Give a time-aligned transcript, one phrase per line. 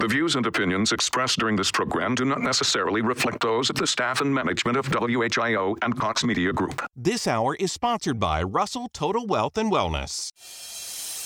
[0.00, 3.86] The views and opinions expressed during this program do not necessarily reflect those of the
[3.86, 6.82] staff and management of WHIO and Cox Media Group.
[6.96, 10.32] This hour is sponsored by Russell Total Wealth and Wellness.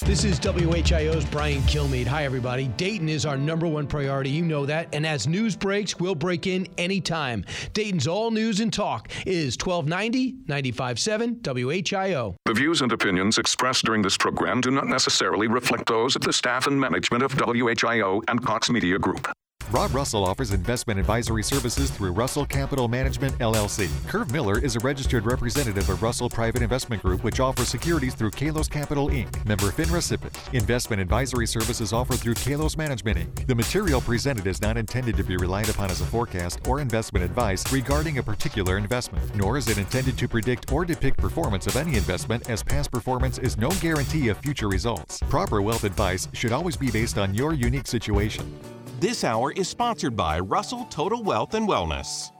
[0.04, 2.06] This is WHIO's Brian Kilmeade.
[2.06, 2.68] Hi, everybody.
[2.68, 4.28] Dayton is our number one priority.
[4.28, 4.94] You know that.
[4.94, 7.42] And as news breaks, we'll break in anytime.
[7.72, 12.34] Dayton's all news and talk is 1290 957 WHIO.
[12.44, 16.34] The views and opinions expressed during this program do not necessarily reflect those of the
[16.34, 19.32] staff and management of WHIO and Cox Media Group.
[19.74, 23.90] Rob Russell offers investment advisory services through Russell Capital Management LLC.
[24.06, 28.30] Curve Miller is a registered representative of Russell Private Investment Group, which offers securities through
[28.30, 30.54] Kalos Capital Inc., member FINRA SIPC.
[30.54, 33.48] Investment advisory services offered through Kalos Management Inc.
[33.48, 37.24] The material presented is not intended to be relied upon as a forecast or investment
[37.24, 41.74] advice regarding a particular investment, nor is it intended to predict or depict performance of
[41.74, 45.18] any investment, as past performance is no guarantee of future results.
[45.28, 48.56] Proper wealth advice should always be based on your unique situation.
[49.04, 52.30] This hour is sponsored by Russell Total Wealth and Wellness.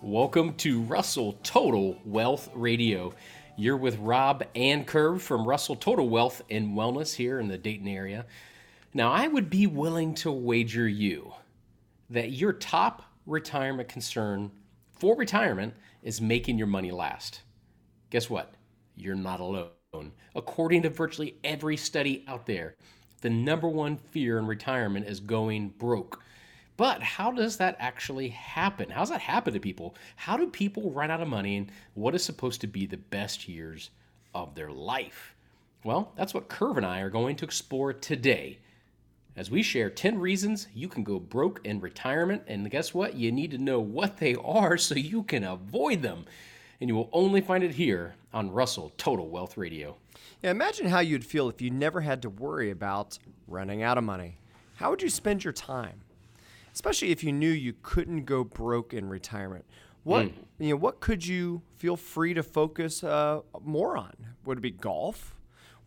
[0.00, 3.12] Welcome to Russell Total Wealth Radio.
[3.58, 7.88] You're with Rob and Curve from Russell Total Wealth and Wellness here in the Dayton
[7.88, 8.24] area.
[8.94, 11.34] Now, I would be willing to wager you
[12.08, 14.50] that your top retirement concern
[14.92, 17.42] for retirement is making your money last.
[18.08, 18.54] Guess what?
[18.96, 20.12] You're not alone.
[20.34, 22.76] According to virtually every study out there,
[23.20, 26.22] the number one fear in retirement is going broke.
[26.76, 28.90] But how does that actually happen?
[28.90, 29.96] How does that happen to people?
[30.14, 33.48] How do people run out of money in what is supposed to be the best
[33.48, 33.90] years
[34.34, 35.34] of their life?
[35.82, 38.58] Well, that's what Curve and I are going to explore today
[39.38, 42.42] as we share 10 reasons you can go broke in retirement.
[42.46, 43.14] And guess what?
[43.14, 46.26] You need to know what they are so you can avoid them.
[46.80, 49.96] And you will only find it here on Russell Total Wealth Radio.
[50.42, 54.04] Yeah, imagine how you'd feel if you never had to worry about running out of
[54.04, 54.38] money.
[54.76, 56.02] How would you spend your time?
[56.72, 59.64] Especially if you knew you couldn't go broke in retirement.
[60.04, 60.32] What mm.
[60.58, 60.76] you know?
[60.76, 64.14] What could you feel free to focus uh, more on?
[64.44, 65.34] Would it be golf?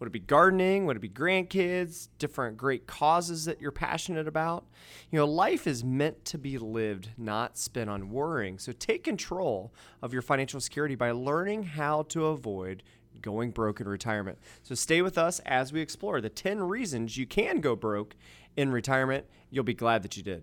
[0.02, 0.88] Would it be gardening?
[0.88, 2.08] Would it be grandkids?
[2.18, 4.66] Different great causes that you're passionate about?
[5.12, 8.58] You know, life is meant to be lived, not spent on worrying.
[8.58, 12.82] So take control of your financial security by learning how to avoid
[13.22, 14.40] going broke in retirement.
[14.64, 18.16] So stay with us as we explore the 10 reasons you can go broke
[18.58, 19.28] in retirement.
[19.52, 20.42] You'll be glad that you did.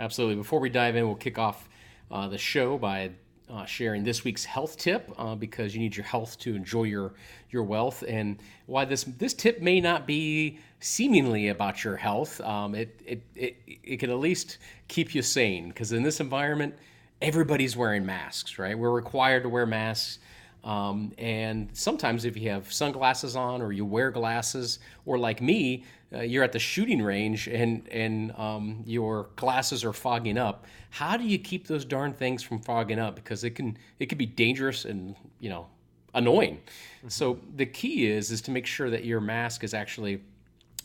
[0.00, 0.36] Absolutely.
[0.36, 1.68] Before we dive in, we'll kick off
[2.10, 3.10] uh, the show by
[3.50, 7.12] uh, sharing this week's health tip uh, because you need your health to enjoy your
[7.50, 8.02] your wealth.
[8.06, 13.22] And why this this tip may not be seemingly about your health um, it, it
[13.34, 16.74] it it can at least keep you sane because in this environment
[17.22, 18.78] everybody's wearing masks right?
[18.78, 20.18] We're required to wear masks.
[20.64, 25.84] Um, and sometimes, if you have sunglasses on or you wear glasses, or like me,
[26.14, 30.66] uh, you're at the shooting range and and um, your glasses are fogging up.
[30.90, 33.14] How do you keep those darn things from fogging up?
[33.16, 35.66] Because it can it can be dangerous and you know
[36.14, 36.56] annoying.
[36.98, 37.08] Mm-hmm.
[37.08, 40.22] So the key is is to make sure that your mask is actually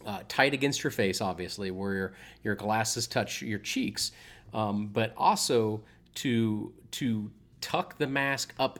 [0.05, 2.13] uh, tight against your face, obviously, where your
[2.43, 4.11] your glasses touch your cheeks,
[4.53, 5.81] um, but also
[6.15, 7.29] to to
[7.61, 8.79] tuck the mask up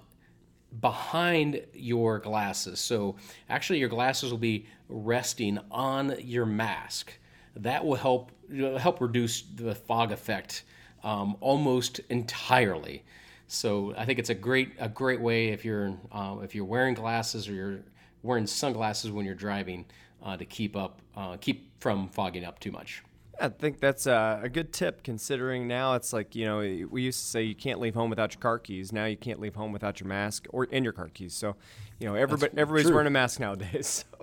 [0.82, 2.80] behind your glasses.
[2.80, 3.16] So
[3.50, 7.14] actually, your glasses will be resting on your mask.
[7.56, 8.32] That will help
[8.80, 10.64] help reduce the fog effect
[11.04, 13.04] um, almost entirely.
[13.48, 16.94] So I think it's a great a great way if you're uh, if you're wearing
[16.94, 17.80] glasses or you're
[18.22, 19.86] wearing sunglasses when you're driving
[20.24, 23.04] uh, to keep up uh, keep from fogging up too much.
[23.42, 27.20] I think that's a, a, good tip considering now it's like, you know, we used
[27.20, 28.92] to say you can't leave home without your car keys.
[28.92, 31.34] Now you can't leave home without your mask or in your car keys.
[31.34, 31.56] So,
[32.00, 32.96] you know, everybody, everybody's true.
[32.96, 34.06] wearing a mask nowadays.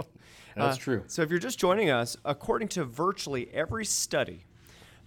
[0.56, 0.62] So.
[0.62, 1.04] That's uh, true.
[1.06, 4.46] So if you're just joining us, according to virtually every study,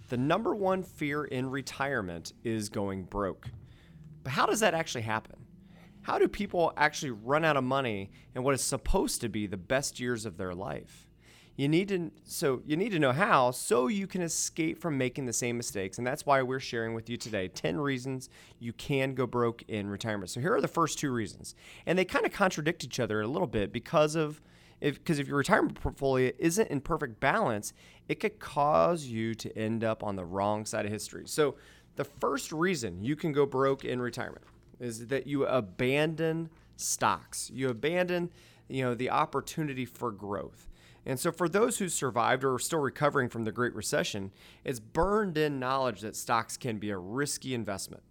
[0.08, 3.48] the number one fear in retirement is going broke.
[4.22, 5.44] But how does that actually happen?
[6.02, 9.56] How do people actually run out of money in what is supposed to be the
[9.56, 11.09] best years of their life?
[11.60, 15.26] You need to so you need to know how so you can escape from making
[15.26, 19.14] the same mistakes and that's why we're sharing with you today 10 reasons you can
[19.14, 20.30] go broke in retirement.
[20.30, 21.54] So here are the first two reasons
[21.84, 24.40] and they kind of contradict each other a little bit because of
[24.80, 27.74] if because if your retirement portfolio isn't in perfect balance
[28.08, 31.24] it could cause you to end up on the wrong side of history.
[31.26, 31.56] So
[31.96, 34.46] the first reason you can go broke in retirement
[34.78, 37.50] is that you abandon stocks.
[37.52, 38.30] You abandon
[38.66, 40.69] you know the opportunity for growth
[41.06, 44.32] and so, for those who survived or are still recovering from the Great Recession,
[44.64, 48.02] it's burned in knowledge that stocks can be a risky investment.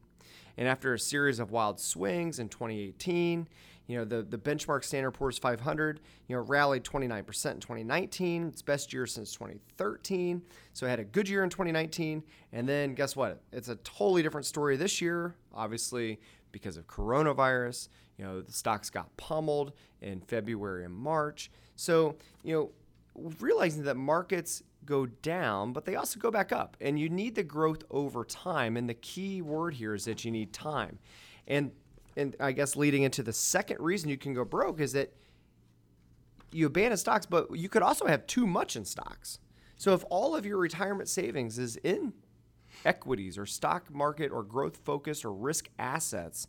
[0.57, 3.47] And after a series of wild swings in 2018,
[3.89, 8.47] You know, the, the benchmark Standard Poor's 500, you know, rallied 29% in 2019.
[8.49, 10.43] Its best year since 2013.
[10.73, 12.21] So it had a good year in 2019.
[12.53, 13.41] And then guess what?
[13.51, 16.19] It's a totally different story this year, obviously,
[16.51, 17.89] because of coronavirus.
[18.19, 21.49] You know, the stocks got pummeled in February and March.
[21.79, 22.71] So, you know,
[23.39, 26.75] realizing that markets go down, but they also go back up.
[26.81, 28.75] And you need the growth over time.
[28.75, 30.99] And the key word here is that you need time.
[31.47, 31.71] And
[32.17, 35.13] and I guess leading into the second reason you can go broke is that
[36.51, 39.39] you abandon stocks, but you could also have too much in stocks.
[39.77, 42.11] So if all of your retirement savings is in
[42.83, 46.47] equities or stock market or growth focused or risk assets,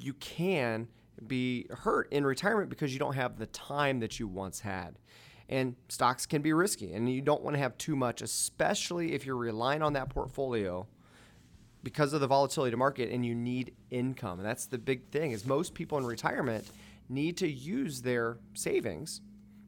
[0.00, 0.88] you can
[1.26, 4.98] be hurt in retirement because you don't have the time that you once had.
[5.48, 9.26] And stocks can be risky, and you don't want to have too much, especially if
[9.26, 10.86] you're relying on that portfolio
[11.82, 14.38] because of the volatility the market and you need income.
[14.38, 16.68] And that's the big thing is most people in retirement
[17.08, 19.20] need to use their savings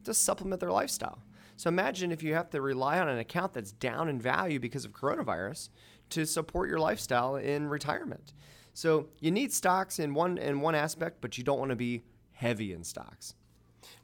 [0.03, 1.19] to supplement their lifestyle.
[1.55, 4.85] So imagine if you have to rely on an account that's down in value because
[4.85, 5.69] of coronavirus
[6.11, 8.33] to support your lifestyle in retirement.
[8.73, 12.03] So you need stocks in one in one aspect, but you don't want to be
[12.31, 13.35] heavy in stocks.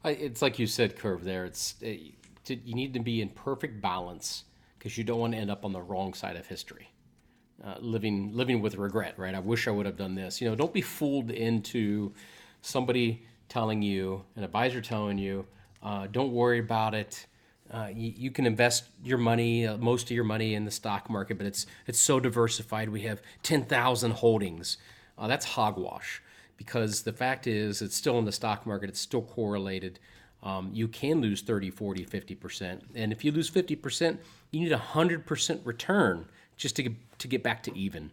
[0.04, 1.44] It's like you said, curve there.
[1.44, 2.14] It's it,
[2.46, 4.44] you need to be in perfect balance
[4.78, 6.90] because you don't want to end up on the wrong side of history
[7.64, 9.34] uh, living living with regret, right?
[9.34, 10.40] I wish I would have done this.
[10.40, 12.12] You know, don't be fooled into
[12.62, 15.46] somebody telling you, an advisor telling you,
[15.82, 17.26] uh, don't worry about it.
[17.70, 21.08] Uh, you, you, can invest your money, uh, most of your money, in the stock
[21.08, 22.88] market, but it's it's so diversified.
[22.88, 24.76] We have ten thousand holdings.
[25.16, 26.20] Uh, that's hogwash
[26.56, 28.88] because the fact is, it's still in the stock market.
[28.88, 29.98] It's still correlated.
[30.42, 32.80] Um, you can lose 30, 40, 50%.
[32.94, 34.18] And if you lose 50%,
[34.50, 36.26] you need a 100% return
[36.56, 38.10] just to get, to get back to even.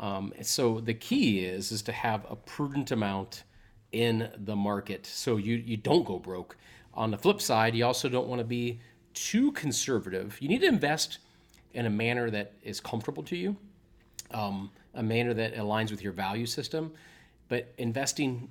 [0.00, 3.42] Um, so the key is is to have a prudent amount
[3.92, 6.56] in the market so you you don't go broke.
[6.94, 8.80] On the flip side, you also don't want to be
[9.14, 10.38] too conservative.
[10.40, 11.18] You need to invest
[11.74, 13.56] in a manner that is comfortable to you,
[14.32, 16.92] um, a manner that aligns with your value system.
[17.48, 18.48] But investing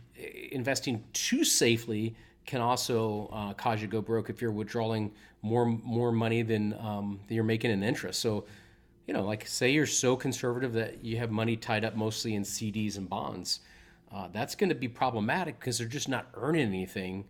[0.51, 2.15] investing too safely
[2.45, 5.11] can also uh, cause you to go broke if you're withdrawing
[5.41, 8.19] more more money than um, than you're making in interest.
[8.19, 8.45] So
[9.07, 12.43] you know, like say you're so conservative that you have money tied up mostly in
[12.43, 13.61] CDs and bonds,
[14.13, 17.25] uh, that's going to be problematic because they're just not earning anything.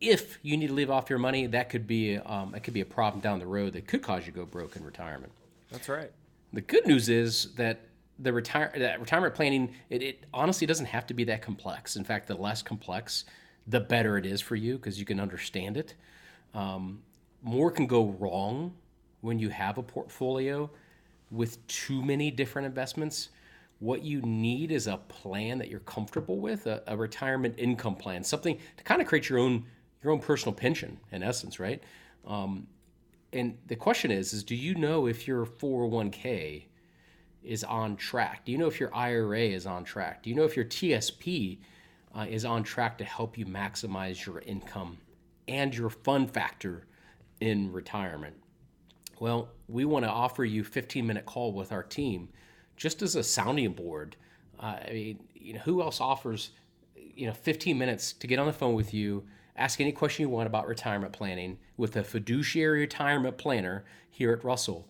[0.00, 2.80] If you need to leave off your money, that could be um, that could be
[2.80, 5.32] a problem down the road that could cause you to go broke in retirement.
[5.70, 6.10] That's right.
[6.52, 7.80] The good news is that
[8.18, 11.96] the retire that retirement planning it, it honestly doesn't have to be that complex.
[11.96, 13.24] In fact, the less complex,
[13.66, 15.94] the better it is for you because you can understand it.
[16.54, 17.02] Um,
[17.42, 18.74] more can go wrong
[19.20, 20.70] when you have a portfolio
[21.30, 23.30] with too many different investments.
[23.78, 28.22] What you need is a plan that you're comfortable with, a, a retirement income plan,
[28.22, 29.64] something to kind of create your own
[30.02, 31.82] your own personal pension, in essence, right?
[32.26, 32.66] Um,
[33.32, 36.64] and the question is, is do you know if your 401k
[37.42, 38.44] is on track?
[38.44, 40.22] Do you know if your IRA is on track?
[40.22, 41.58] Do you know if your TSP
[42.14, 44.98] uh, is on track to help you maximize your income
[45.48, 46.86] and your fun factor
[47.40, 48.36] in retirement?
[49.20, 52.30] Well, we want to offer you 15 minute call with our team
[52.76, 54.16] just as a sounding board.
[54.58, 56.50] Uh, I mean, you know, who else offers,
[56.96, 59.24] you know, 15 minutes to get on the phone with you,
[59.60, 64.44] ask any question you want about retirement planning with a fiduciary retirement planner here at
[64.44, 64.88] Russell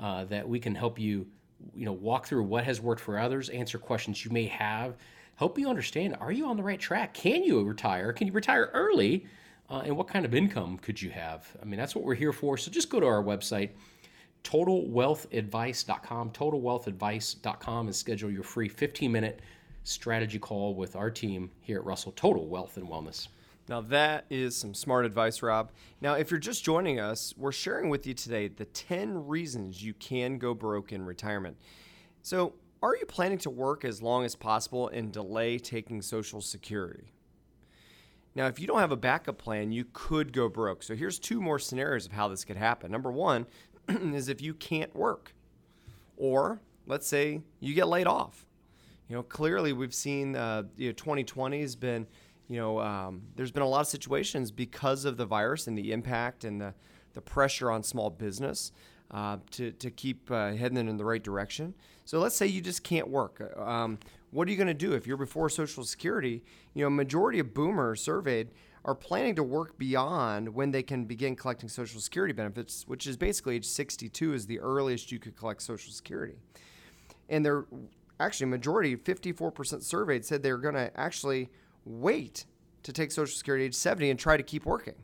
[0.00, 1.26] uh, that we can help you,
[1.74, 4.96] you know, walk through what has worked for others, answer questions you may have,
[5.36, 7.14] help you understand, are you on the right track?
[7.14, 8.12] Can you retire?
[8.12, 9.26] Can you retire early?
[9.72, 11.48] uh, and what kind of income could you have?
[11.60, 12.58] I mean, that's what we're here for.
[12.58, 13.70] So just go to our website,
[14.44, 19.40] totalwealthadvice.com, totalwealthadvice.com, and schedule your free 15 minute
[19.84, 23.28] strategy call with our team here at Russell Total Wealth and Wellness.
[23.68, 25.70] Now, that is some smart advice, Rob.
[26.00, 29.94] Now, if you're just joining us, we're sharing with you today the 10 reasons you
[29.94, 31.56] can go broke in retirement.
[32.22, 37.12] So, are you planning to work as long as possible and delay taking Social Security?
[38.34, 40.82] Now, if you don't have a backup plan, you could go broke.
[40.82, 42.90] So here's two more scenarios of how this could happen.
[42.90, 43.46] Number one
[43.88, 45.34] is if you can't work,
[46.16, 48.46] or let's say you get laid off.
[49.08, 52.06] You know, clearly we've seen uh, you know 2020 has been,
[52.52, 55.90] you know, um, there's been a lot of situations because of the virus and the
[55.90, 56.74] impact and the
[57.14, 58.72] the pressure on small business
[59.10, 61.72] uh, to to keep uh, heading in the right direction.
[62.04, 63.40] So let's say you just can't work.
[63.58, 63.98] Um,
[64.32, 66.42] what are you going to do if you're before Social Security?
[66.74, 68.50] You know, majority of boomers surveyed
[68.84, 73.16] are planning to work beyond when they can begin collecting Social Security benefits, which is
[73.16, 76.34] basically age 62 is the earliest you could collect Social Security.
[77.30, 77.64] And they're
[78.20, 81.48] actually majority, 54% surveyed, said they're going to actually
[81.84, 82.46] wait
[82.82, 84.94] to take Social Security age 70 and try to keep working.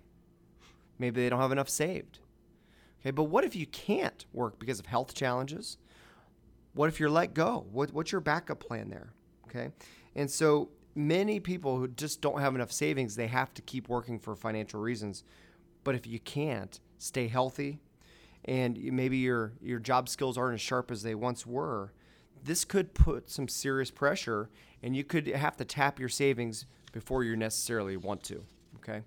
[0.99, 2.19] Maybe they don't have enough saved.
[3.01, 5.79] Okay, but what if you can't work because of health challenges?
[6.75, 7.67] What if you're let go?
[7.71, 9.13] What, what's your backup plan there?
[9.47, 9.71] Okay,
[10.15, 14.19] and so many people who just don't have enough savings, they have to keep working
[14.19, 15.25] for financial reasons.
[15.85, 17.79] But if you can't, stay healthy,
[18.45, 21.93] and maybe your your job skills aren't as sharp as they once were,
[22.45, 24.51] this could put some serious pressure,
[24.83, 28.43] and you could have to tap your savings before you necessarily want to.
[28.77, 29.03] Okay.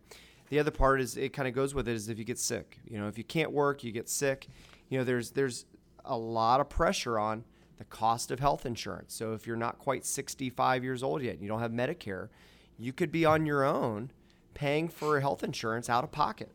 [0.50, 2.78] The other part is it kind of goes with it is if you get sick.
[2.86, 4.48] You know, if you can't work, you get sick.
[4.90, 5.66] You know, there's there's
[6.04, 7.46] a lot of pressure on
[7.78, 9.14] the cost of health insurance.
[9.14, 12.30] So if you're not quite 65 years old yet and you don't have Medicare,
[12.78, 14.12] you could be on your own
[14.54, 16.52] paying for health insurance out of pocket.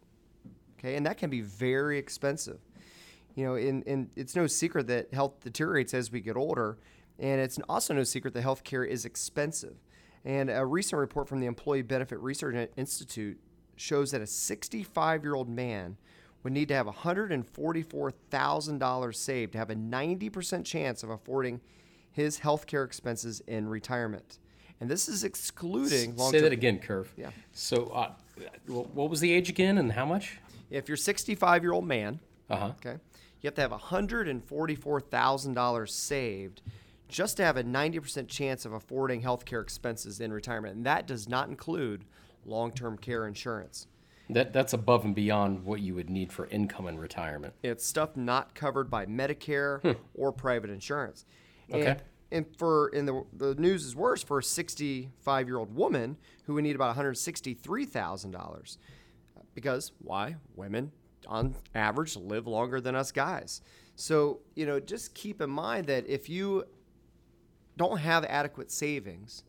[0.79, 2.61] Okay, and that can be very expensive.
[3.37, 6.79] You know, and, and it's no secret that health deteriorates as we get older,
[7.19, 9.77] and it's also no secret that healthcare is expensive.
[10.25, 13.39] And a recent report from the Employee Benefit Research Institute
[13.77, 15.97] shows that a 65 year old man
[16.43, 21.61] would need to have $144,000 saved to have a 90% chance of affording
[22.11, 24.39] his health care expenses in retirement.
[24.81, 27.13] And this is excluding long Say that again, Curve.
[27.17, 27.31] Yeah.
[27.53, 28.13] So, uh,
[28.67, 30.39] what was the age again and how much?
[30.71, 32.73] If you're 65 year old man, Uh huh.
[32.85, 32.97] okay,
[33.41, 36.63] you have to have $144,000 saved
[37.09, 40.77] just to have a 90% chance of affording health care expenses in retirement.
[40.77, 42.05] And that does not include
[42.45, 43.87] long term care insurance.
[44.29, 47.55] That that's above and beyond what you would need for income in retirement.
[47.63, 49.93] It's stuff not covered by Medicare hmm.
[50.15, 51.25] or private insurance.
[51.73, 51.87] Okay.
[51.87, 52.03] And,
[52.33, 56.55] and for in the the news is worse for a 65 year old woman who
[56.55, 58.79] would need about 163 thousand dollars.
[59.55, 60.35] Because why?
[60.57, 60.91] Women
[61.27, 63.61] on average live longer than us guys.
[63.95, 66.65] So you know, just keep in mind that if you
[67.77, 69.45] don't have adequate savings,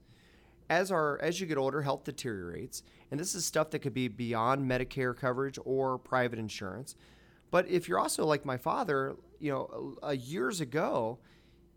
[0.69, 4.07] as our as you get older, health deteriorates, and this is stuff that could be
[4.07, 6.96] beyond Medicare coverage or private insurance.
[7.51, 11.19] But if you're also like my father, you know, years ago,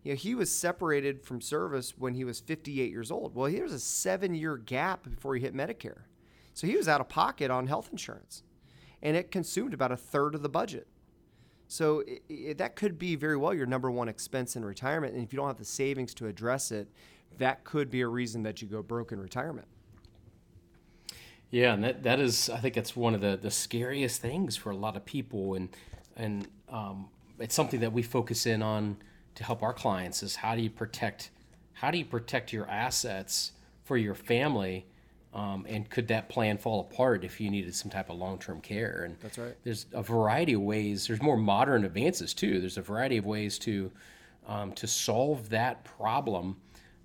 [0.02, 3.36] you know, he was separated from service when he was 58 years old.
[3.36, 6.02] Well, there was a seven-year gap before he hit Medicare,
[6.54, 8.42] so he was out of pocket on health insurance,
[9.02, 10.86] and it consumed about a third of the budget.
[11.68, 15.22] So it, it, that could be very well your number one expense in retirement, and
[15.22, 16.88] if you don't have the savings to address it,
[17.38, 19.68] that could be a reason that you go broke in retirement.
[21.50, 24.70] Yeah, and that, that is, I think that's one of the, the scariest things for
[24.70, 25.68] a lot of people, and
[26.16, 28.96] and um, it's something that we focus in on
[29.36, 31.30] to help our clients is how do you protect
[31.72, 33.52] how do you protect your assets
[33.84, 34.86] for your family,
[35.32, 38.60] um, and could that plan fall apart if you needed some type of long term
[38.60, 39.04] care?
[39.04, 39.56] And That's right.
[39.62, 41.06] There's a variety of ways.
[41.06, 42.60] There's more modern advances too.
[42.60, 43.90] There's a variety of ways to
[44.48, 46.56] um, to solve that problem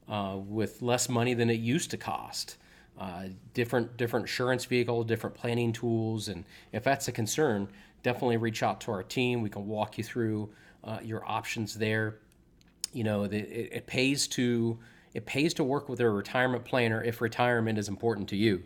[0.09, 2.57] uh, with less money than it used to cost
[2.99, 7.67] uh, different different insurance vehicles, different planning tools, and if that's a concern,
[8.03, 9.41] definitely reach out to our team.
[9.41, 10.49] We can walk you through
[10.83, 12.19] uh, your options there.
[12.93, 14.79] You know, the, it, it pays to
[15.15, 18.61] it pays to work with a retirement planner if retirement is important to you.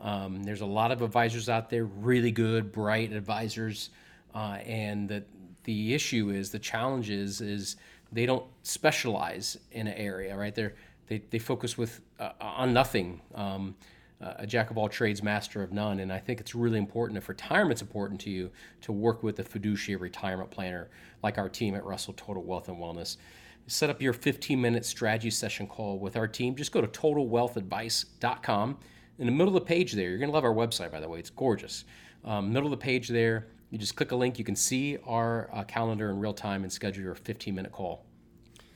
[0.00, 3.90] Um, there's a lot of advisors out there, really good, bright advisors,
[4.34, 5.24] uh, and the
[5.62, 7.76] the issue is the challenge is is
[8.12, 10.54] they don't specialize in an area, right?
[10.54, 10.74] They're
[11.06, 13.20] they, they focus with uh, on nothing.
[13.34, 13.76] Um,
[14.20, 16.00] a jack of all trades, master of none.
[16.00, 19.44] And I think it's really important if retirement's important to you to work with a
[19.44, 20.88] fiduciary retirement planner
[21.22, 23.18] like our team at Russell Total Wealth and Wellness.
[23.66, 26.54] Set up your 15 minute strategy session call with our team.
[26.54, 28.78] Just go to totalwealthadvice.com.
[29.18, 31.08] In the middle of the page there, you're going to love our website, by the
[31.08, 31.18] way.
[31.18, 31.84] It's gorgeous.
[32.24, 34.38] Um, middle of the page there, you just click a link.
[34.38, 38.04] You can see our uh, calendar in real time and schedule your 15 minute call.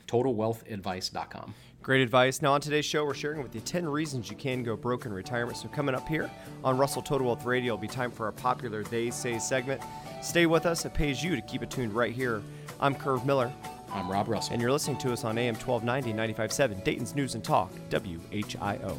[0.07, 1.55] TotalWealthAdvice.com.
[1.83, 2.43] Great advice.
[2.43, 5.13] Now, on today's show, we're sharing with you 10 reasons you can go broke in
[5.13, 5.57] retirement.
[5.59, 6.31] So, coming up here
[6.65, 9.83] on Russell Total Wealth Radio, it'll be time for our popular They Say segment.
[10.23, 10.85] Stay with us.
[10.85, 12.43] It pays you to keep it tuned right here.
[12.81, 13.53] I'm Curve Miller,
[13.93, 14.53] I'm Rob Russell.
[14.53, 18.99] and you're listening to us on AM 1290 95.7, Dayton's News and Talk, WHIO.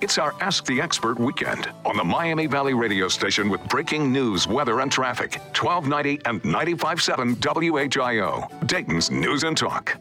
[0.00, 4.46] It's our Ask the Expert weekend on the Miami Valley radio station with breaking news,
[4.46, 5.40] weather, and traffic.
[5.58, 9.96] 1290 and 95.7 WHIO, Dayton's News and Talk.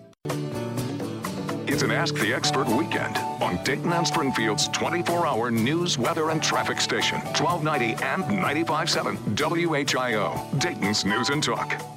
[1.70, 6.42] It's an Ask the Expert weekend on Dayton and Springfield's 24 hour news, weather, and
[6.42, 7.20] traffic station.
[7.20, 11.97] 1290 and 95.7 WHIO, Dayton's News and Talk.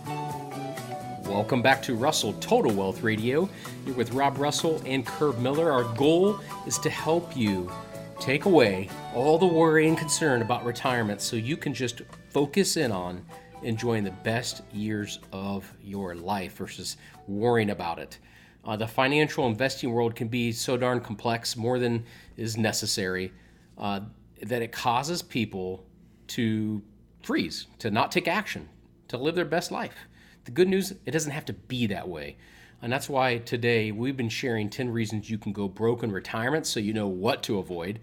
[1.31, 3.49] Welcome back to Russell Total Wealth Radio.
[3.87, 5.71] You're with Rob Russell and Curve Miller.
[5.71, 7.71] Our goal is to help you
[8.19, 12.91] take away all the worry and concern about retirement so you can just focus in
[12.91, 13.25] on
[13.63, 16.97] enjoying the best years of your life versus
[17.29, 18.19] worrying about it.
[18.65, 22.05] Uh, the financial investing world can be so darn complex, more than
[22.37, 23.33] is necessary,
[23.79, 24.01] uh,
[24.43, 25.87] that it causes people
[26.27, 26.83] to
[27.23, 28.69] freeze, to not take action,
[29.07, 29.95] to live their best life.
[30.45, 32.37] The good news, it doesn't have to be that way.
[32.83, 36.67] And that's why today we've been sharing 10 reasons you can go broke in retirement
[36.67, 38.01] so you know what to avoid.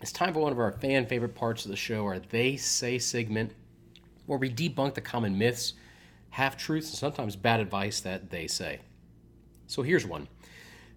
[0.00, 2.98] It's time for one of our fan favorite parts of the show, our They Say
[2.98, 3.52] segment,
[4.26, 5.74] where we debunk the common myths,
[6.30, 8.80] half truths, and sometimes bad advice that they say.
[9.68, 10.26] So here's one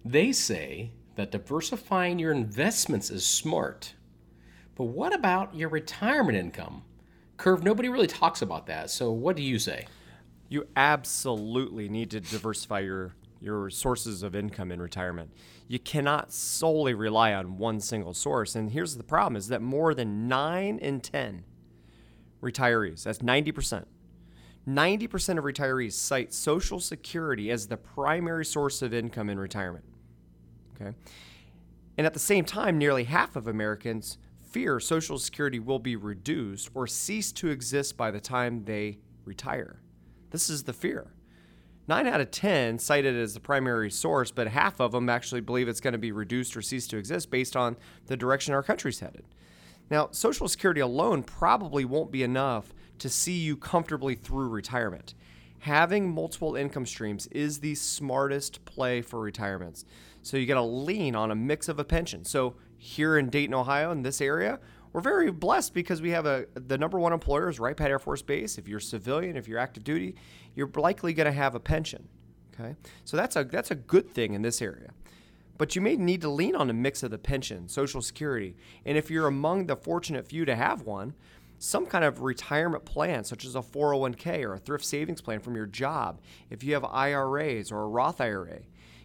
[0.04, 3.94] They say that diversifying your investments is smart.
[4.74, 6.82] But what about your retirement income?
[7.36, 8.90] Curve, nobody really talks about that.
[8.90, 9.86] So what do you say?
[10.50, 15.30] You absolutely need to diversify your your sources of income in retirement.
[15.66, 18.54] You cannot solely rely on one single source.
[18.54, 21.44] And here's the problem is that more than 9 in 10
[22.42, 23.86] retirees, that's 90%.
[24.68, 29.86] 90% of retirees cite Social Security as the primary source of income in retirement.
[30.74, 30.94] Okay?
[31.96, 34.18] And at the same time, nearly half of Americans
[34.50, 39.80] fear Social Security will be reduced or cease to exist by the time they retire.
[40.30, 41.12] This is the fear.
[41.88, 45.40] Nine out of 10 cite it as the primary source, but half of them actually
[45.40, 48.62] believe it's going to be reduced or cease to exist based on the direction our
[48.62, 49.24] country's headed.
[49.90, 55.14] Now, Social Security alone probably won't be enough to see you comfortably through retirement.
[55.60, 59.84] Having multiple income streams is the smartest play for retirements.
[60.22, 62.24] So you got to lean on a mix of a pension.
[62.24, 64.60] So here in Dayton, Ohio, in this area,
[64.92, 67.98] we're very blessed because we have a the number one employer is Wright Pat Air
[67.98, 68.58] Force Base.
[68.58, 70.16] If you're civilian, if you're active duty,
[70.54, 72.08] you're likely going to have a pension.
[72.54, 74.90] Okay, so that's a that's a good thing in this area.
[75.58, 78.96] But you may need to lean on a mix of the pension, Social Security, and
[78.96, 81.14] if you're among the fortunate few to have one,
[81.58, 85.54] some kind of retirement plan, such as a 401k or a thrift savings plan from
[85.54, 86.22] your job.
[86.48, 88.60] If you have IRAs or a Roth IRA,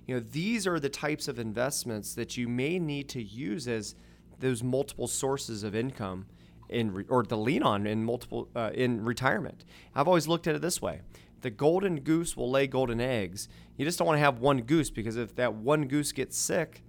[0.07, 3.95] you know these are the types of investments that you may need to use as
[4.39, 6.25] those multiple sources of income
[6.69, 9.65] in re, or to lean on in multiple uh, in retirement.
[9.93, 11.01] I've always looked at it this way:
[11.41, 13.47] the golden goose will lay golden eggs.
[13.77, 16.83] You just don't want to have one goose because if that one goose gets sick,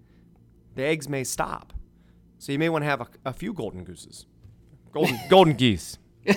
[0.75, 1.73] the eggs may stop.
[2.39, 4.27] So you may want to have a, a few golden gooses,
[4.93, 5.99] golden golden geese.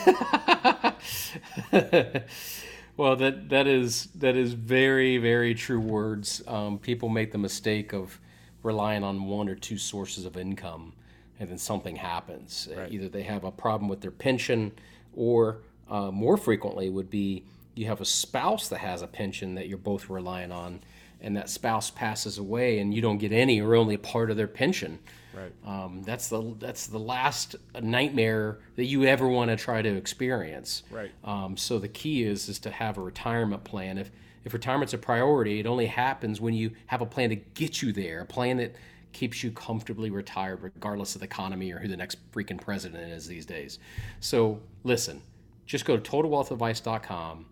[2.97, 6.43] well, that that is that is very very true words.
[6.47, 8.19] Um, people make the mistake of
[8.63, 10.93] relying on one or two sources of income
[11.39, 12.67] and then something happens.
[12.75, 12.91] Right.
[12.91, 14.73] Either they have a problem with their pension,
[15.15, 15.57] or
[15.89, 17.43] uh, more frequently would be
[17.75, 20.81] you have a spouse that has a pension that you're both relying on,
[21.21, 24.37] and that spouse passes away and you don't get any or only a part of
[24.37, 24.99] their pension.
[25.33, 25.51] Right.
[25.65, 30.83] Um, that's the that's the last nightmare that you ever want to try to experience.
[30.89, 31.11] Right.
[31.23, 33.97] Um, so the key is is to have a retirement plan.
[33.97, 34.11] If
[34.43, 37.91] if retirement's a priority, it only happens when you have a plan to get you
[37.91, 38.75] there, a plan that
[39.13, 43.27] keeps you comfortably retired regardless of the economy or who the next freaking president is
[43.27, 43.79] these days.
[44.19, 45.21] So listen,
[45.65, 47.45] just go to totalwealthadvice.com,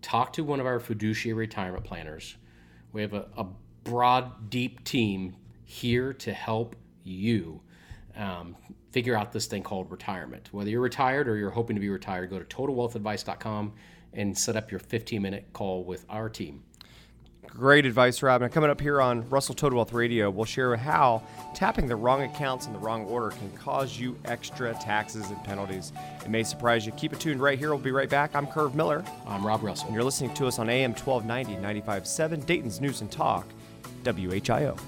[0.00, 2.36] talk to one of our fiduciary retirement planners.
[2.92, 3.46] We have a, a
[3.84, 7.60] broad, deep team here to help you
[8.16, 8.56] um,
[8.90, 10.50] figure out this thing called retirement.
[10.52, 13.72] Whether you're retired or you're hoping to be retired, go to totalwealthadvice.com
[14.12, 16.62] and set up your 15 minute call with our team.
[17.48, 18.42] Great advice, Rob.
[18.42, 21.22] And coming up here on Russell Total Wealth Radio, we'll share how
[21.54, 25.92] tapping the wrong accounts in the wrong order can cause you extra taxes and penalties.
[26.24, 26.92] It may surprise you.
[26.92, 27.70] Keep it tuned right here.
[27.70, 28.34] We'll be right back.
[28.34, 29.04] I'm Curve Miller.
[29.26, 29.86] I'm Rob Russell.
[29.86, 33.46] And you're listening to us on AM 1290, 95.7, Dayton's News and Talk,
[34.04, 34.78] WHIO.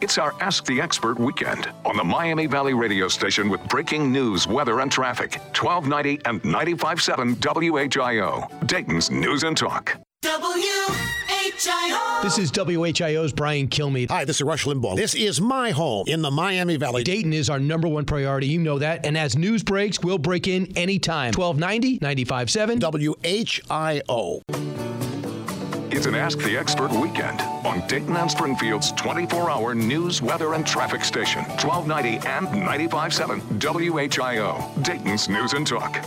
[0.00, 4.46] It's our Ask the Expert weekend on the Miami Valley radio station with breaking news,
[4.46, 5.34] weather, and traffic.
[5.58, 9.98] 1290 and 95.7 WHIO, Dayton's News and Talk.
[11.60, 12.22] WHIO.
[12.22, 14.08] This is WHIO's Brian Kilmeade.
[14.08, 14.96] Hi, this is Rush Limbaugh.
[14.96, 17.04] This is my home in the Miami Valley.
[17.04, 18.46] Dayton is our number one priority.
[18.46, 19.04] You know that.
[19.04, 21.34] And as news breaks, we'll break in anytime.
[21.34, 22.80] 1290, 95.7.
[22.80, 24.40] WHIO.
[25.92, 30.66] It's an Ask the Expert weekend on Dayton and Springfield's 24 hour news, weather, and
[30.66, 35.98] traffic station, 1290 and 95.7 WHIO, Dayton's News and Talk.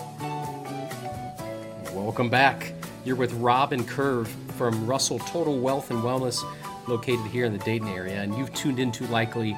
[1.94, 2.74] Welcome back.
[3.06, 6.44] You're with Rob and Curve from Russell Total Wealth and Wellness,
[6.88, 9.58] located here in the Dayton area, and you've tuned into likely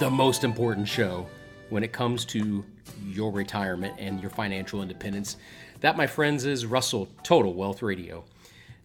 [0.00, 1.26] the most important show
[1.70, 2.64] when it comes to
[3.06, 5.36] your retirement and your financial independence.
[5.80, 8.24] That, my friends, is Russell Total Wealth Radio.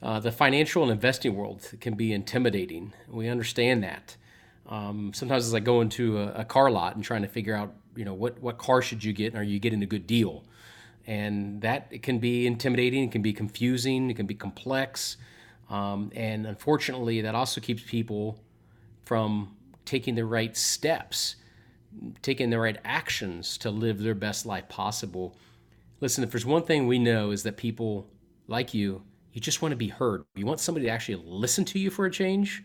[0.01, 2.93] Uh, the financial and investing world can be intimidating.
[3.09, 4.15] We understand that.
[4.67, 7.73] Um, sometimes it's like going to a, a, car lot and trying to figure out,
[7.95, 10.43] you know, what, what car should you get and are you getting a good deal?
[11.07, 15.17] And that it can be intimidating, it can be confusing, it can be complex.
[15.69, 18.39] Um, and unfortunately, that also keeps people
[19.03, 19.55] from
[19.85, 21.35] taking the right steps,
[22.21, 25.35] taking the right actions to live their best life possible.
[26.01, 28.07] Listen, if there's one thing we know is that people
[28.47, 29.01] like you,
[29.33, 30.25] you just want to be heard.
[30.35, 32.63] You want somebody to actually listen to you for a change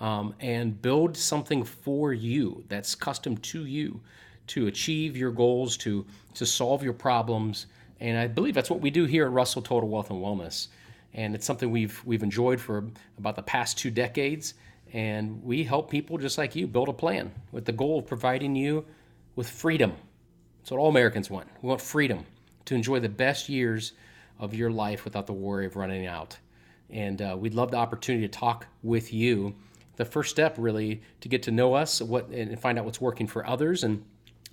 [0.00, 4.00] um, and build something for you that's custom to you
[4.48, 7.66] to achieve your goals, to to solve your problems.
[7.98, 10.68] And I believe that's what we do here at Russell Total Wealth and Wellness.
[11.16, 12.84] And it's something we've we've enjoyed for
[13.18, 14.54] about the past two decades.
[14.92, 18.54] And we help people just like you build a plan with the goal of providing
[18.54, 18.84] you
[19.34, 19.94] with freedom.
[20.60, 21.48] That's what all Americans want.
[21.62, 22.24] We want freedom
[22.66, 23.92] to enjoy the best years
[24.38, 26.38] of your life without the worry of running out.
[26.90, 29.54] And uh, we'd love the opportunity to talk with you.
[29.96, 33.26] The first step, really, to get to know us, what and find out what's working
[33.26, 34.04] for others, and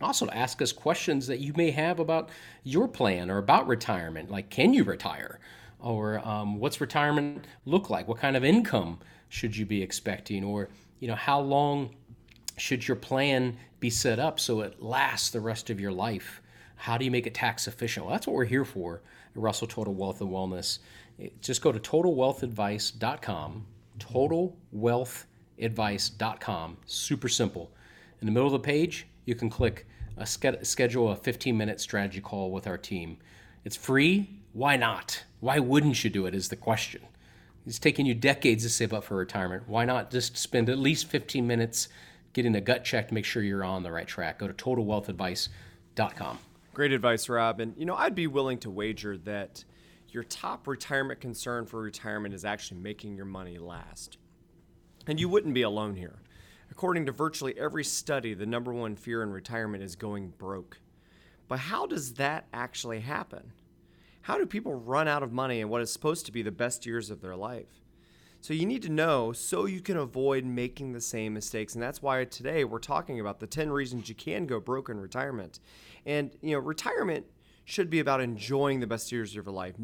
[0.01, 2.29] also to ask us questions that you may have about
[2.63, 4.31] your plan or about retirement.
[4.31, 5.39] Like, can you retire?
[5.83, 8.07] Or um, what's retirement look like?
[8.07, 10.43] What kind of income should you be expecting?
[10.43, 10.69] Or,
[10.99, 11.95] you know, how long
[12.57, 16.41] should your plan be set up so it lasts the rest of your life?
[16.75, 18.05] How do you make it tax efficient?
[18.05, 19.01] Well, that's what we're here for
[19.35, 20.79] at Russell Total Wealth and Wellness.
[21.41, 23.65] Just go to totalwealthadvice.com,
[23.99, 26.77] totalwealthadvice.com.
[26.85, 27.71] Super simple.
[28.21, 29.85] In the middle of the page, you can click
[30.17, 33.17] a schedule a 15 minute strategy call with our team.
[33.65, 34.29] It's free.
[34.53, 35.23] Why not?
[35.43, 36.33] Why wouldn't you do it?
[36.33, 37.01] Is the question.
[37.67, 39.67] It's taken you decades to save up for retirement.
[39.67, 41.89] Why not just spend at least 15 minutes
[42.31, 44.39] getting a gut check to make sure you're on the right track?
[44.39, 46.39] Go to totalwealthadvice.com.
[46.73, 47.59] Great advice, Rob.
[47.59, 49.65] And you know, I'd be willing to wager that
[50.11, 54.17] your top retirement concern for retirement is actually making your money last.
[55.07, 56.21] And you wouldn't be alone here.
[56.71, 60.79] According to virtually every study, the number one fear in retirement is going broke.
[61.49, 63.51] But how does that actually happen?
[64.23, 66.85] How do people run out of money in what is supposed to be the best
[66.85, 67.81] years of their life?
[68.39, 71.73] So you need to know so you can avoid making the same mistakes.
[71.73, 74.97] And that's why today we're talking about the 10 reasons you can go broke in
[74.97, 75.59] retirement.
[76.05, 77.25] And you know, retirement
[77.65, 79.75] should be about enjoying the best years of your life.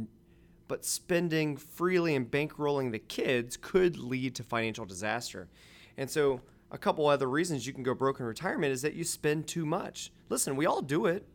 [0.70, 5.50] But spending freely and bankrolling the kids could lead to financial disaster.
[5.98, 6.40] And so
[6.72, 9.66] a couple other reasons you can go broke in retirement is that you spend too
[9.66, 10.14] much.
[10.30, 11.28] Listen, we all do it,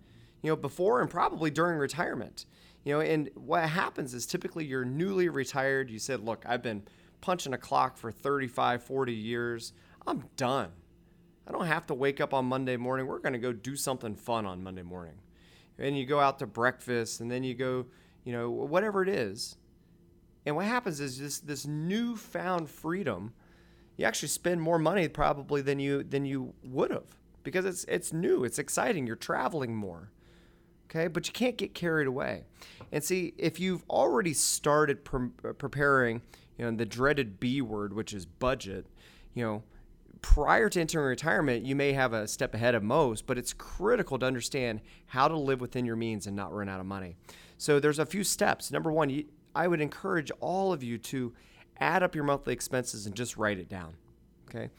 [0.42, 2.46] you know, before and probably during retirement.
[2.84, 6.82] You know, and what happens is typically you're newly retired, you said, "Look, I've been
[7.20, 9.72] punching a clock for 35, 40 years.
[10.06, 10.70] I'm done.
[11.46, 13.06] I don't have to wake up on Monday morning.
[13.06, 15.18] We're going to go do something fun on Monday morning."
[15.78, 17.86] And you go out to breakfast and then you go,
[18.22, 19.56] you know, whatever it is.
[20.46, 23.32] And what happens is this this newfound freedom
[23.96, 28.12] you actually spend more money probably than you than you would have because it's it's
[28.12, 29.06] new, it's exciting.
[29.06, 30.10] You're traveling more.
[30.90, 32.44] Okay, but you can't get carried away.
[32.92, 36.22] And see, if you've already started pre- uh, preparing,
[36.58, 38.86] you know, the dreaded B word, which is budget,
[39.34, 39.62] you know,
[40.22, 44.18] prior to entering retirement, you may have a step ahead of most, but it's critical
[44.18, 47.16] to understand how to live within your means and not run out of money.
[47.58, 48.70] So there's a few steps.
[48.70, 51.34] Number one, you, I would encourage all of you to
[51.78, 53.94] add up your monthly expenses and just write it down.
[54.48, 54.70] Okay.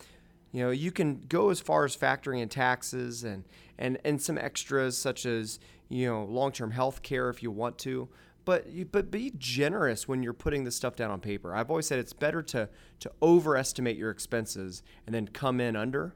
[0.55, 3.43] You know, you can go as far as factoring in taxes and,
[3.77, 8.07] and, and some extras such as, you know, long-term health care if you want to,
[8.45, 11.53] but but be generous when you're putting this stuff down on paper.
[11.53, 12.69] I've always said it's better to
[13.01, 16.15] to overestimate your expenses and then come in under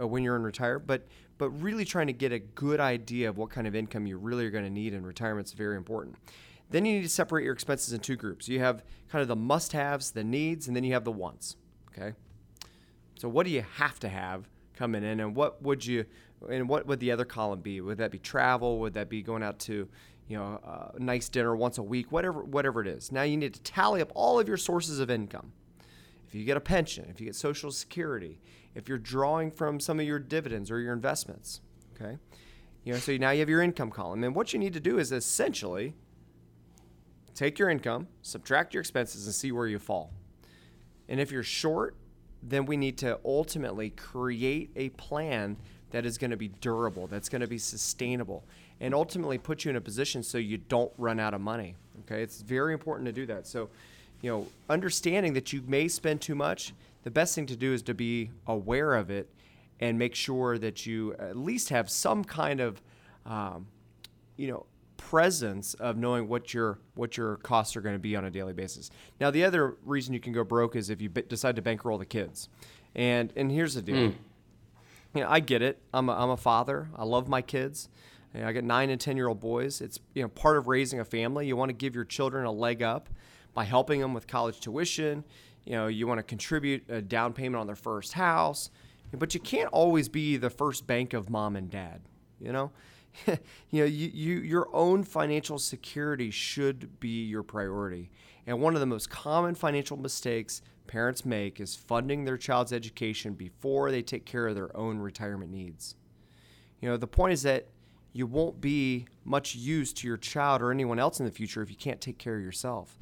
[0.00, 3.36] uh, when you're in retire, but but really trying to get a good idea of
[3.36, 6.16] what kind of income you really are going to need in retirement is very important.
[6.70, 8.48] Then you need to separate your expenses in two groups.
[8.48, 11.56] You have kind of the must haves, the needs, and then you have the wants.
[11.92, 12.14] Okay.
[13.20, 16.06] So what do you have to have coming in, and what would you,
[16.48, 17.82] and what would the other column be?
[17.82, 18.78] Would that be travel?
[18.78, 19.86] Would that be going out to,
[20.26, 20.58] you know,
[20.94, 22.10] a nice dinner once a week?
[22.10, 23.12] Whatever, whatever it is.
[23.12, 25.52] Now you need to tally up all of your sources of income.
[26.26, 28.40] If you get a pension, if you get Social Security,
[28.74, 31.60] if you're drawing from some of your dividends or your investments,
[31.94, 32.16] okay.
[32.84, 34.98] You know, so now you have your income column, and what you need to do
[34.98, 35.92] is essentially
[37.34, 40.14] take your income, subtract your expenses, and see where you fall.
[41.06, 41.96] And if you're short,
[42.42, 45.56] then we need to ultimately create a plan
[45.90, 48.44] that is going to be durable, that's going to be sustainable,
[48.80, 51.74] and ultimately put you in a position so you don't run out of money.
[52.00, 53.46] Okay, it's very important to do that.
[53.46, 53.68] So,
[54.22, 56.72] you know, understanding that you may spend too much,
[57.02, 59.28] the best thing to do is to be aware of it
[59.80, 62.80] and make sure that you at least have some kind of,
[63.26, 63.66] um,
[64.36, 64.66] you know,
[65.00, 68.52] presence of knowing what your what your costs are going to be on a daily
[68.52, 68.90] basis.
[69.18, 71.96] Now, the other reason you can go broke is if you b- decide to bankroll
[71.96, 72.50] the kids.
[72.94, 73.96] And and here's the deal.
[73.96, 74.14] Mm.
[75.14, 75.80] You know, I get it.
[75.94, 76.90] I'm a, I'm a father.
[76.94, 77.88] I love my kids.
[78.34, 79.80] You know, I got nine and ten year old boys.
[79.80, 81.46] It's you know part of raising a family.
[81.46, 83.08] You want to give your children a leg up,
[83.54, 85.24] by helping them with college tuition.
[85.64, 88.70] You know, you want to contribute a down payment on their first house,
[89.12, 92.00] but you can't always be the first bank of mom and dad.
[92.38, 92.70] You know,
[93.26, 98.10] you know, you, you your own financial security should be your priority.
[98.46, 103.34] And one of the most common financial mistakes parents make is funding their child's education
[103.34, 105.94] before they take care of their own retirement needs.
[106.80, 107.68] You know, the point is that
[108.12, 111.70] you won't be much use to your child or anyone else in the future if
[111.70, 112.98] you can't take care of yourself.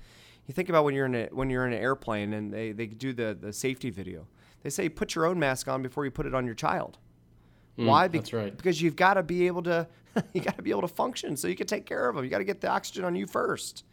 [0.47, 2.87] You think about when you're in a, when you're in an airplane and they, they
[2.87, 4.27] do the, the safety video.
[4.63, 6.99] They say put your own mask on before you put it on your child.
[7.79, 8.09] Mm, Why?
[8.09, 8.57] Be- that's right.
[8.57, 9.87] Because you've got to be able to
[10.33, 12.25] you got to be able to function so you can take care of them.
[12.25, 13.85] You got to get the oxygen on you first.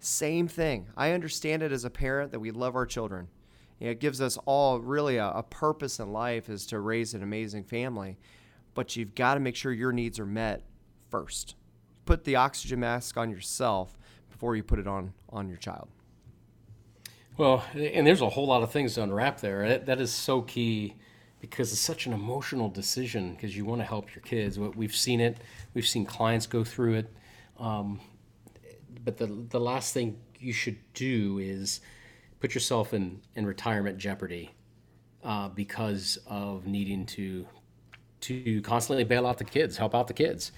[0.00, 0.86] Same thing.
[0.96, 3.28] I understand it as a parent that we love our children.
[3.80, 7.14] You know, it gives us all really a, a purpose in life is to raise
[7.14, 8.18] an amazing family,
[8.74, 10.62] but you've got to make sure your needs are met
[11.10, 11.56] first.
[12.04, 13.98] Put the oxygen mask on yourself
[14.30, 15.88] before you put it on on your child.
[17.36, 19.68] Well, and there's a whole lot of things to unwrap there.
[19.68, 20.94] That, that is so key
[21.40, 24.58] because it's such an emotional decision because you want to help your kids.
[24.58, 25.38] We've seen it.
[25.74, 27.12] We've seen clients go through it.
[27.58, 28.00] Um,
[29.04, 31.80] but the the last thing you should do is
[32.40, 34.50] put yourself in, in retirement jeopardy
[35.24, 37.46] uh, because of needing to
[38.20, 40.50] to constantly bail out the kids, help out the kids.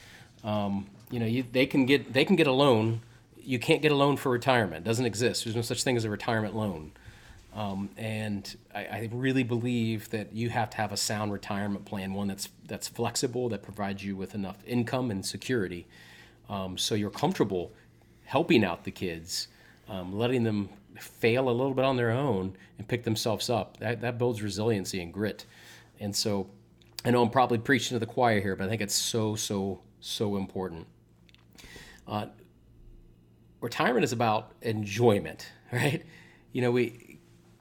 [0.43, 3.03] Um, you know, you, they can get they can get a loan.
[3.37, 4.85] You can't get a loan for retirement.
[4.87, 5.45] It doesn't exist.
[5.45, 6.93] There's no such thing as a retirement loan.
[7.53, 12.15] Um, and I, I, really believe that you have to have a sound retirement plan,
[12.15, 15.89] one that's that's flexible, that provides you with enough income and security,
[16.49, 17.73] um, so you're comfortable
[18.25, 19.49] helping out the kids,
[19.89, 23.79] um, letting them fail a little bit on their own and pick themselves up.
[23.79, 25.45] That that builds resiliency and grit.
[25.99, 26.49] And so,
[27.05, 29.81] I know I'm probably preaching to the choir here, but I think it's so so
[29.99, 30.87] so important.
[32.07, 32.27] Uh,
[33.61, 36.05] retirement is about enjoyment, right?
[36.53, 37.10] You know, we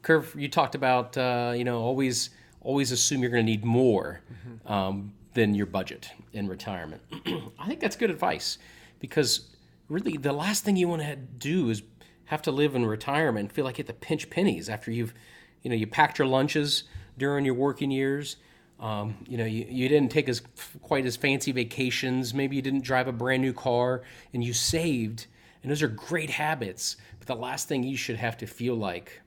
[0.02, 2.30] Curve, you talked about uh, you know always
[2.62, 4.72] always assume you're going to need more mm-hmm.
[4.72, 7.02] um, than your budget in retirement.
[7.60, 8.58] I think that's good advice
[9.00, 9.50] because
[9.88, 11.82] really the last thing you want to do is
[12.26, 15.14] have to live in retirement and feel like you have to pinch pennies after you've
[15.62, 16.84] you know you packed your lunches
[17.18, 18.38] during your working years.
[18.80, 20.42] Um, you know, you, you didn't take as
[20.82, 22.34] quite as fancy vacations.
[22.34, 25.28] Maybe you didn't drive a brand new car, and you saved.
[25.62, 26.96] And those are great habits.
[27.18, 29.22] But the last thing you should have to feel like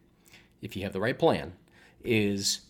[0.62, 1.52] if you have the right plan,
[2.02, 2.62] is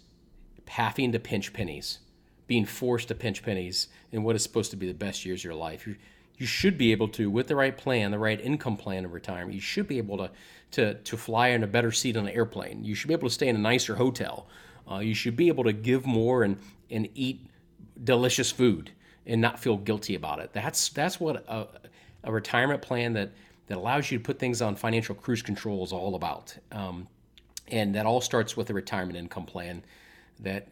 [0.66, 1.98] having to pinch pennies,
[2.46, 5.44] being forced to pinch pennies in what is supposed to be the best years of
[5.44, 5.86] your life.
[5.86, 5.96] You,
[6.38, 9.54] you should be able to, with the right plan, the right income plan of retirement,
[9.54, 10.30] you should be able to,
[10.72, 12.84] to, to fly in a better seat on an airplane.
[12.84, 14.48] You should be able to stay in a nicer hotel.
[14.90, 16.58] Uh, you should be able to give more and,
[16.90, 17.46] and eat
[18.02, 18.90] delicious food
[19.26, 20.52] and not feel guilty about it.
[20.52, 21.68] That's, that's what a,
[22.24, 23.30] a retirement plan that,
[23.68, 26.56] that allows you to put things on financial cruise control is all about.
[26.72, 27.06] Um,
[27.68, 29.84] and that all starts with a retirement income plan
[30.40, 30.68] that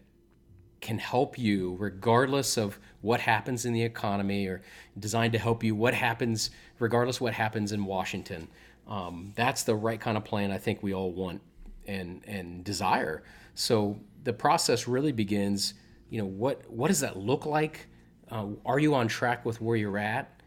[0.81, 4.62] can help you regardless of what happens in the economy or
[4.98, 8.48] designed to help you what happens regardless what happens in Washington.
[8.88, 11.42] Um, that's the right kind of plan I think we all want
[11.87, 13.22] and and desire.
[13.55, 15.74] So the process really begins.
[16.09, 17.87] You know what what does that look like?
[18.31, 20.40] Uh, are you on track with where you're at?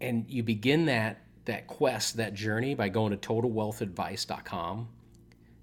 [0.00, 4.88] And you begin that that quest, that journey by going to totalwealthadvice.com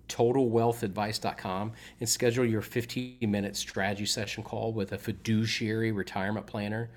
[0.08, 6.90] totalwealthadvice.com and schedule your 15 minute strategy session call with a fiduciary retirement planner.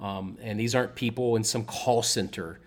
[0.00, 2.60] Um, and these aren't people in some call center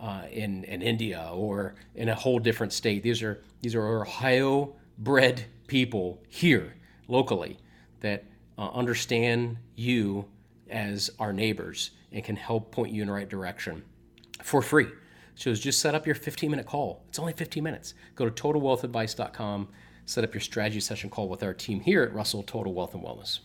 [0.00, 3.02] uh, in, in India or in a whole different state.
[3.02, 6.74] These are, these are Ohio bred people here
[7.08, 7.58] locally
[8.00, 8.24] that
[8.58, 10.24] uh, understand you
[10.70, 13.82] as our neighbors and can help point you in the right direction
[14.42, 14.86] for free.
[15.36, 17.04] So just set up your 15 minute call.
[17.08, 17.94] It's only 15 minutes.
[18.14, 19.68] Go to totalwealthadvice.com,
[20.06, 23.04] set up your strategy session call with our team here at Russell Total Wealth and
[23.04, 23.40] Wellness.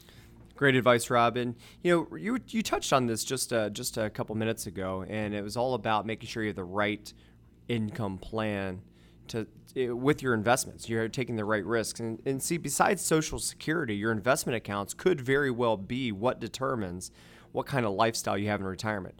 [0.56, 1.56] Great advice, Robin.
[1.84, 5.34] You know, you you touched on this just uh, just a couple minutes ago, and
[5.34, 7.12] it was all about making sure you have the right
[7.68, 8.82] income plan
[9.30, 10.88] to eh, with your investments.
[10.88, 15.20] You're taking the right risks, and, and see, besides Social Security, your investment accounts could
[15.20, 17.12] very well be what determines
[17.52, 19.20] what kind of lifestyle you have in retirement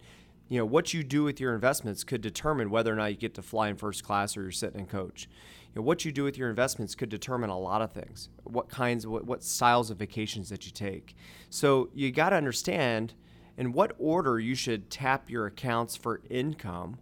[0.52, 3.32] you know what you do with your investments could determine whether or not you get
[3.36, 5.26] to fly in first class or you're sitting in coach.
[5.74, 8.28] You know, what you do with your investments could determine a lot of things.
[8.44, 11.16] What kinds, what, what styles of vacations that you take.
[11.48, 13.14] So you got to understand
[13.56, 16.98] in what order you should tap your accounts for income,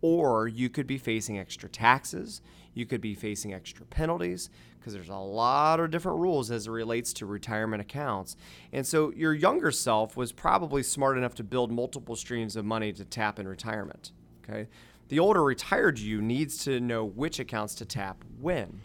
[0.00, 2.42] or you could be facing extra taxes.
[2.78, 6.70] You could be facing extra penalties because there's a lot of different rules as it
[6.70, 8.36] relates to retirement accounts.
[8.72, 12.92] And so your younger self was probably smart enough to build multiple streams of money
[12.92, 14.12] to tap in retirement.
[14.44, 14.68] Okay.
[15.08, 18.82] The older retired you needs to know which accounts to tap when.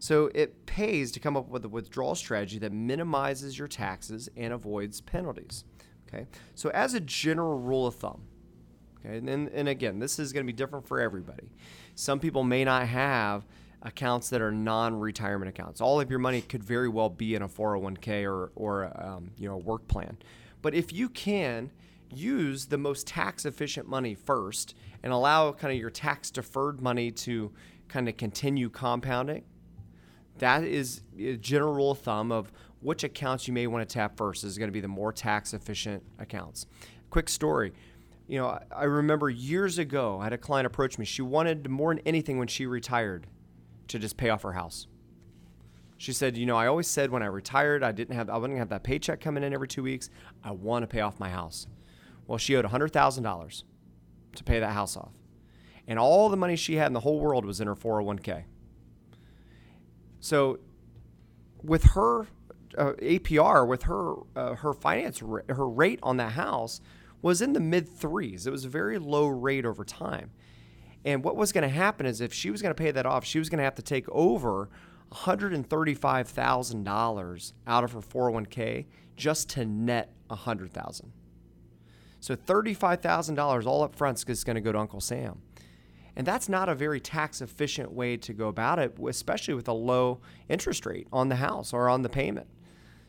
[0.00, 4.52] So it pays to come up with a withdrawal strategy that minimizes your taxes and
[4.52, 5.62] avoids penalties.
[6.08, 6.26] Okay.
[6.56, 8.22] So as a general rule of thumb,
[8.98, 11.48] okay, and, and again, this is going to be different for everybody.
[11.94, 13.46] Some people may not have
[13.82, 15.80] accounts that are non-retirement accounts.
[15.80, 19.48] All of your money could very well be in a 401k or, or um, you
[19.48, 20.16] know a work plan.
[20.62, 21.70] But if you can
[22.14, 27.10] use the most tax efficient money first and allow kind of your tax deferred money
[27.10, 27.50] to
[27.88, 29.44] kind of continue compounding,
[30.38, 34.16] that is a general rule of thumb of which accounts you may want to tap
[34.16, 36.66] first is going to be the more tax efficient accounts.
[37.10, 37.72] Quick story.
[38.26, 41.04] You know, I remember years ago, I had a client approach me.
[41.04, 43.26] She wanted more than anything when she retired
[43.88, 44.86] to just pay off her house.
[45.98, 48.58] She said, "You know, I always said when I retired, I didn't have I wouldn't
[48.58, 50.08] have that paycheck coming in every 2 weeks.
[50.42, 51.66] I want to pay off my house."
[52.26, 53.64] Well, she owed $100,000
[54.36, 55.12] to pay that house off.
[55.86, 58.44] And all the money she had in the whole world was in her 401k.
[60.20, 60.60] So
[61.62, 62.28] with her
[62.78, 66.80] uh, APR, with her uh, her finance her rate on that house
[67.22, 68.46] was in the mid threes.
[68.46, 70.32] It was a very low rate over time.
[71.04, 73.24] And what was going to happen is if she was going to pay that off,
[73.24, 74.68] she was going to have to take over
[75.12, 81.12] $135,000 out of her 401k just to net 100,000.
[82.20, 85.42] So $35,000 all up front is going to go to Uncle Sam.
[86.14, 89.72] And that's not a very tax efficient way to go about it, especially with a
[89.72, 92.46] low interest rate on the house or on the payment.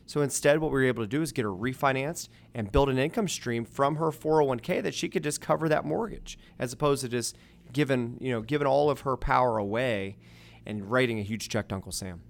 [0.06, 2.98] So instead, what we were able to do is get her refinanced and build an
[2.98, 7.08] income stream from her 401k that she could just cover that mortgage, as opposed to
[7.08, 7.36] just
[7.72, 10.16] giving, you know, giving all of her power away
[10.66, 12.20] and writing a huge check to Uncle Sam.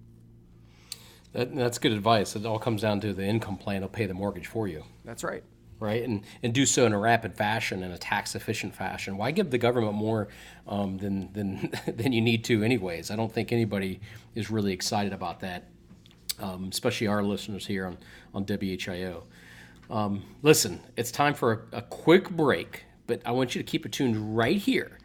[1.32, 2.36] That, that's good advice.
[2.36, 4.84] It all comes down to the income plan will pay the mortgage for you.
[5.04, 5.42] That's right.
[5.80, 9.16] Right, and and do so in a rapid fashion, in a tax efficient fashion.
[9.18, 10.28] Why give the government more
[10.68, 13.10] um, than than than you need to, anyways?
[13.10, 14.00] I don't think anybody
[14.36, 15.64] is really excited about that,
[16.40, 17.98] um, especially our listeners here on
[18.34, 19.22] on WHIO.
[19.90, 23.86] Um, listen, it's time for a, a quick break, but I want you to keep
[23.86, 24.98] it tuned right here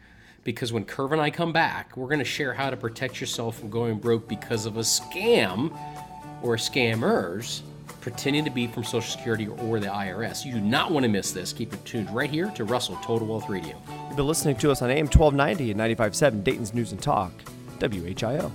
[0.44, 3.58] because when Curve and I come back, we're going to share how to protect yourself
[3.58, 5.76] from going broke because of a scam
[6.42, 7.62] or scammers
[8.00, 10.44] pretending to be from Social Security or the IRS.
[10.44, 11.52] You do not want to miss this.
[11.52, 13.80] Keep it tuned right here to Russell Total Wealth Radio.
[14.08, 17.32] You've been listening to us on AM 1290 and 95.7 Dayton's News and Talk,
[17.78, 18.50] WHIO.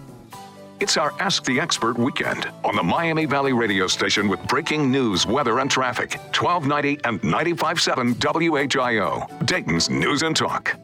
[0.82, 5.26] It's our Ask the Expert weekend on the Miami Valley radio station with breaking news,
[5.26, 6.16] weather, and traffic.
[6.38, 10.76] 1290 and 95.7 WHIO, Dayton's News and Talk.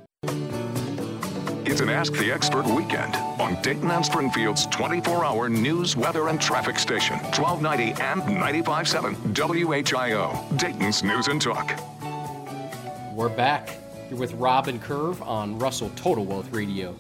[1.66, 6.40] It's an Ask the Expert weekend on Dayton and Springfield's 24 hour news, weather, and
[6.40, 11.78] traffic station, 1290 and 95.7 WHIO, Dayton's News and Talk.
[13.14, 13.76] We're back.
[14.10, 16.96] You're with Rob and Curve on Russell Total Wealth Radio.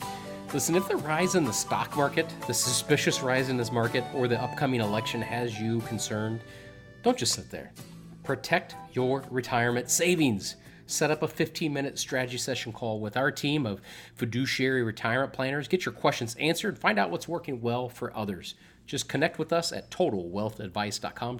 [0.53, 4.27] Listen, if the rise in the stock market, the suspicious rise in this market, or
[4.27, 6.41] the upcoming election has you concerned,
[7.03, 7.71] don't just sit there.
[8.23, 10.57] Protect your retirement savings
[10.91, 13.81] set up a 15 minute strategy session call with our team of
[14.15, 15.67] fiduciary retirement planners.
[15.67, 18.55] Get your questions answered, find out what's working well for others.
[18.85, 21.39] Just connect with us at totalwealthadvice.com.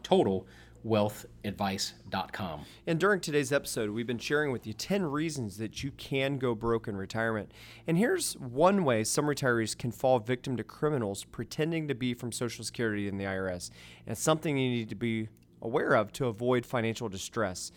[0.84, 2.62] Totalwealthadvice.com.
[2.88, 6.56] And during today's episode, we've been sharing with you 10 reasons that you can go
[6.56, 7.52] broke in retirement.
[7.88, 12.32] And here's one way some retirees can fall victim to criminals pretending to be from
[12.32, 13.70] Social Security and the IRS.
[14.06, 15.30] And it's something you need to be
[15.62, 17.72] aware of to avoid financial distress.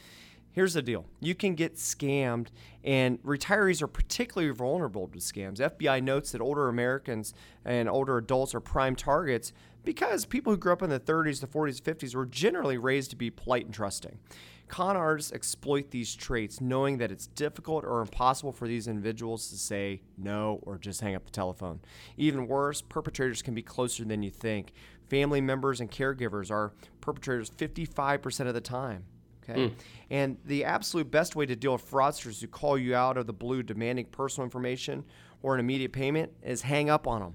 [0.52, 2.46] Here's the deal you can get scammed,
[2.84, 5.58] and retirees are particularly vulnerable to scams.
[5.58, 9.52] FBI notes that older Americans and older adults are prime targets
[9.84, 13.16] because people who grew up in the 30s, the 40s, 50s were generally raised to
[13.16, 14.18] be polite and trusting.
[14.66, 19.58] Con artists exploit these traits, knowing that it's difficult or impossible for these individuals to
[19.58, 21.80] say no or just hang up the telephone.
[22.16, 24.72] Even worse, perpetrators can be closer than you think.
[25.08, 29.04] Family members and caregivers are perpetrators 55% of the time.
[29.42, 29.60] Okay.
[29.60, 29.72] Mm.
[30.08, 33.32] And the absolute best way to deal with fraudsters who call you out of the
[33.34, 35.04] blue demanding personal information
[35.42, 37.34] or an immediate payment is hang up on them.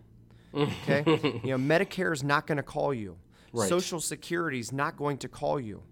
[0.53, 1.03] Okay.
[1.43, 3.17] you know, Medicare is not going to call you.
[3.51, 3.69] Right.
[3.69, 5.83] Social Security is not going to call you.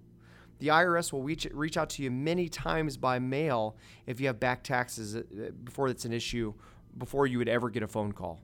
[0.60, 3.76] The IRS will reach, reach out to you many times by mail
[4.08, 5.22] if you have back taxes uh,
[5.64, 6.54] before it's an issue,
[6.98, 8.42] before you would ever get a phone call.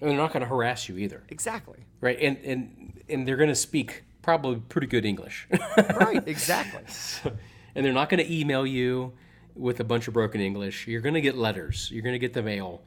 [0.00, 1.24] And they're not going to harass you either.
[1.28, 1.78] Exactly.
[2.00, 2.18] Right.
[2.20, 5.48] And and and they're going to speak probably pretty good English.
[6.00, 6.82] right, exactly.
[6.88, 7.32] So,
[7.74, 9.12] and they're not going to email you
[9.54, 10.86] with a bunch of broken English.
[10.86, 11.90] You're going to get letters.
[11.92, 12.82] You're going to get the mail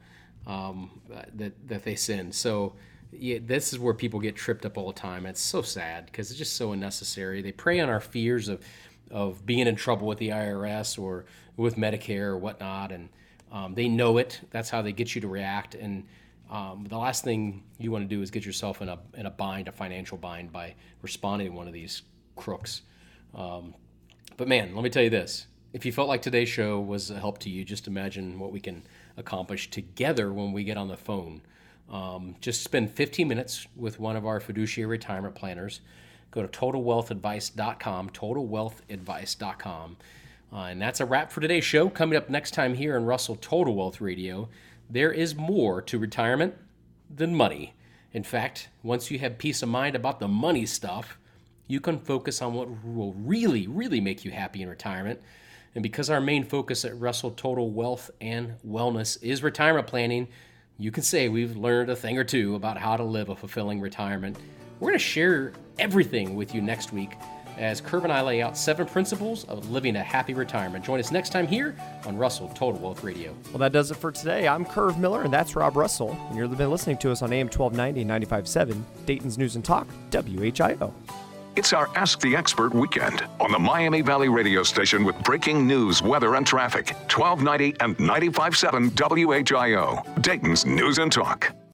[0.46, 0.90] um,
[1.38, 2.34] that that they send.
[2.34, 2.74] So
[3.12, 5.26] yeah, this is where people get tripped up all the time.
[5.26, 7.42] It's so sad because it's just so unnecessary.
[7.42, 8.60] They prey on our fears of
[9.10, 11.24] of being in trouble with the IRS or
[11.56, 13.08] with Medicare or whatnot, and
[13.52, 14.40] Um, they know it.
[14.50, 15.74] That's how they get you to react.
[15.74, 16.06] And
[16.50, 19.30] um, the last thing you want to do is get yourself in a in a
[19.30, 22.02] bind, a financial bind, by responding to one of these
[22.36, 22.82] crooks.
[23.34, 23.74] Um,
[24.36, 27.18] but man, let me tell you this: if you felt like today's show was a
[27.18, 28.82] help to you, just imagine what we can
[29.16, 31.42] accomplish together when we get on the phone.
[31.90, 35.80] Um, just spend 15 minutes with one of our fiduciary retirement planners.
[36.30, 39.96] Go to totalwealthadvice.com, totalwealthadvice.com.
[40.52, 41.88] Uh, and that's a wrap for today's show.
[41.88, 44.48] Coming up next time here on Russell Total Wealth Radio,
[44.88, 46.54] there is more to retirement
[47.14, 47.74] than money.
[48.12, 51.18] In fact, once you have peace of mind about the money stuff,
[51.68, 55.20] you can focus on what will really, really make you happy in retirement.
[55.74, 60.28] And because our main focus at Russell Total Wealth and Wellness is retirement planning,
[60.78, 63.80] you can say we've learned a thing or two about how to live a fulfilling
[63.80, 64.36] retirement.
[64.80, 67.12] We're going to share everything with you next week
[67.58, 70.84] as Curve and I lay out seven principles of living a happy retirement.
[70.84, 73.36] Join us next time here on Russell Total Wealth Radio.
[73.50, 74.48] Well, that does it for today.
[74.48, 76.18] I'm Curve Miller, and that's Rob Russell.
[76.28, 80.92] And you've been listening to us on AM 1290 95.7, Dayton's News and Talk, WHIO.
[81.56, 86.00] It's our Ask the Expert weekend on the Miami Valley radio station with breaking news,
[86.00, 86.90] weather, and traffic.
[87.12, 88.90] 1290 and 95.7
[89.44, 91.52] WHIO, Dayton's News and Talk.